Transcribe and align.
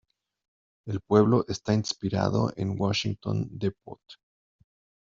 El 0.87 0.99
pueblo 1.01 1.45
está 1.47 1.75
inspirado 1.75 2.51
en 2.55 2.75
Washington 2.81 3.47
Depot. 3.51 4.01